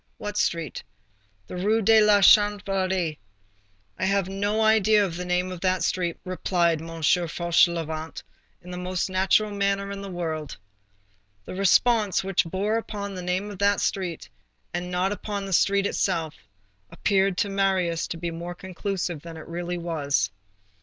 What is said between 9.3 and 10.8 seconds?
manner in the world.